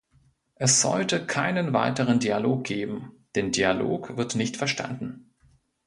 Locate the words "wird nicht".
4.17-4.57